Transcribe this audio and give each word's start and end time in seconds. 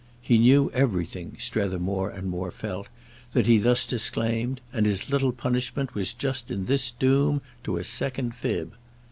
He 0.19 0.39
knew 0.39 0.71
everything, 0.71 1.35
Strether 1.37 1.77
more 1.77 2.09
and 2.09 2.27
more 2.27 2.49
felt, 2.49 2.87
that 3.33 3.45
he 3.45 3.59
thus 3.59 3.85
disclaimed, 3.85 4.59
and 4.73 4.87
his 4.87 5.11
little 5.11 5.31
punishment 5.31 5.93
was 5.93 6.11
just 6.11 6.49
in 6.49 6.65
this 6.65 6.89
doom 6.89 7.39
to 7.63 7.77
a 7.77 7.83
second 7.83 8.33
fib. 8.33 8.73